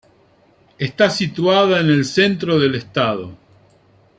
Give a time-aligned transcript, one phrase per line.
[0.79, 3.37] Está situada en el centro del estado.